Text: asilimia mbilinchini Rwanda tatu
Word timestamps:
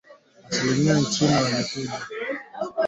asilimia 0.47 0.93
mbilinchini 0.93 1.31
Rwanda 1.31 1.63
tatu 1.63 2.05